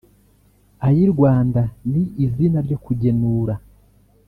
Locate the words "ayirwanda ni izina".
0.87-2.57